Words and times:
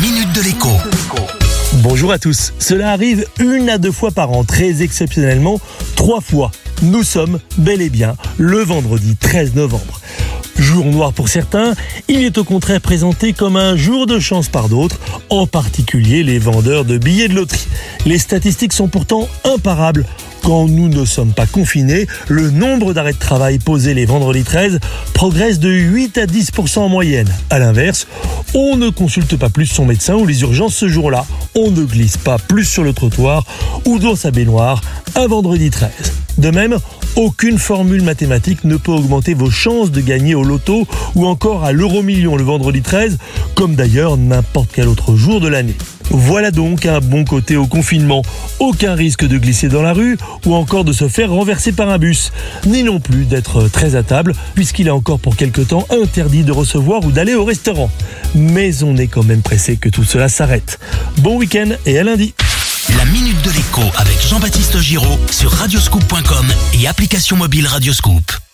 minute 0.00 0.32
de 0.32 0.42
l'écho. 0.42 0.68
Bonjour 1.82 2.12
à 2.12 2.18
tous. 2.18 2.52
Cela 2.58 2.92
arrive 2.92 3.26
une 3.40 3.68
à 3.68 3.78
deux 3.78 3.90
fois 3.90 4.12
par 4.12 4.30
an, 4.30 4.44
très 4.44 4.82
exceptionnellement, 4.82 5.60
trois 5.96 6.20
fois. 6.20 6.52
Nous 6.82 7.02
sommes 7.02 7.40
bel 7.56 7.82
et 7.82 7.90
bien 7.90 8.16
le 8.36 8.58
vendredi 8.58 9.16
13 9.16 9.54
novembre. 9.54 10.00
Jour 10.56 10.84
noir 10.84 11.12
pour 11.12 11.28
certains, 11.28 11.74
il 12.08 12.24
est 12.24 12.38
au 12.38 12.44
contraire 12.44 12.80
présenté 12.80 13.32
comme 13.32 13.56
un 13.56 13.76
jour 13.76 14.06
de 14.06 14.20
chance 14.20 14.48
par 14.48 14.68
d'autres, 14.68 14.98
en 15.30 15.46
particulier 15.46 16.22
les 16.22 16.38
vendeurs 16.38 16.84
de 16.84 16.98
billets 16.98 17.28
de 17.28 17.34
loterie. 17.34 17.66
Les 18.06 18.18
statistiques 18.18 18.72
sont 18.72 18.88
pourtant 18.88 19.28
imparables. 19.44 20.04
Quand 20.42 20.66
nous 20.66 20.88
ne 20.88 21.04
sommes 21.04 21.32
pas 21.32 21.46
confinés, 21.46 22.06
le 22.28 22.50
nombre 22.50 22.94
d'arrêts 22.94 23.12
de 23.12 23.18
travail 23.18 23.58
posés 23.58 23.94
les 23.94 24.06
vendredis 24.06 24.44
13 24.44 24.78
progresse 25.14 25.58
de 25.58 25.70
8 25.70 26.18
à 26.18 26.26
10% 26.26 26.78
en 26.78 26.88
moyenne. 26.88 27.28
À 27.50 27.58
l'inverse, 27.58 28.06
on 28.54 28.76
ne 28.76 28.88
consulte 28.88 29.36
pas 29.36 29.50
plus 29.50 29.66
son 29.66 29.84
médecin 29.84 30.14
ou 30.14 30.26
les 30.26 30.42
urgences 30.42 30.74
ce 30.74 30.88
jour-là. 30.88 31.26
On 31.54 31.70
ne 31.70 31.84
glisse 31.84 32.16
pas 32.16 32.38
plus 32.38 32.64
sur 32.64 32.84
le 32.84 32.92
trottoir 32.92 33.44
ou 33.84 33.98
dans 33.98 34.16
sa 34.16 34.30
baignoire 34.30 34.80
un 35.16 35.26
vendredi 35.26 35.70
13. 35.70 35.90
De 36.38 36.50
même, 36.50 36.78
aucune 37.16 37.58
formule 37.58 38.02
mathématique 38.02 38.62
ne 38.62 38.76
peut 38.76 38.92
augmenter 38.92 39.34
vos 39.34 39.50
chances 39.50 39.90
de 39.90 40.00
gagner 40.00 40.36
au 40.36 40.44
loto 40.44 40.86
ou 41.16 41.26
encore 41.26 41.64
à 41.64 41.72
l'euro 41.72 42.02
million 42.02 42.36
le 42.36 42.44
vendredi 42.44 42.80
13, 42.80 43.18
comme 43.56 43.74
d'ailleurs 43.74 44.16
n'importe 44.16 44.70
quel 44.72 44.86
autre 44.86 45.16
jour 45.16 45.40
de 45.40 45.48
l'année. 45.48 45.76
Voilà 46.10 46.50
donc 46.50 46.86
un 46.86 47.00
bon 47.00 47.24
côté 47.24 47.56
au 47.56 47.66
confinement. 47.66 48.22
Aucun 48.58 48.94
risque 48.94 49.26
de 49.26 49.38
glisser 49.38 49.68
dans 49.68 49.82
la 49.82 49.92
rue 49.92 50.16
ou 50.46 50.54
encore 50.54 50.84
de 50.84 50.92
se 50.92 51.08
faire 51.08 51.30
renverser 51.30 51.72
par 51.72 51.90
un 51.90 51.98
bus, 51.98 52.32
ni 52.66 52.82
non 52.82 53.00
plus 53.00 53.24
d'être 53.24 53.68
très 53.68 53.94
à 53.94 54.02
table 54.02 54.34
puisqu'il 54.54 54.86
est 54.86 54.92
encore 54.92 55.20
pour 55.20 55.36
quelque 55.36 55.60
temps 55.60 55.86
interdit 55.90 56.42
de 56.42 56.52
recevoir 56.52 57.04
ou 57.04 57.10
d'aller 57.10 57.34
au 57.34 57.44
restaurant. 57.44 57.90
Mais 58.34 58.82
on 58.82 58.96
est 58.96 59.08
quand 59.08 59.24
même 59.24 59.42
pressé 59.42 59.76
que 59.76 59.88
tout 59.88 60.04
cela 60.04 60.28
s'arrête. 60.28 60.78
Bon 61.18 61.36
week-end 61.36 61.70
et 61.86 61.98
à 61.98 62.04
lundi. 62.04 62.34
La 62.96 63.04
minute 63.04 63.40
de 63.42 63.50
l'écho 63.50 63.82
avec 63.96 64.20
Jean-Baptiste 64.26 64.78
Giraud 64.80 65.18
sur 65.30 65.50
radioscoop.com 65.50 66.46
et 66.80 66.88
application 66.88 67.36
mobile 67.36 67.66
Radioscoop. 67.66 68.47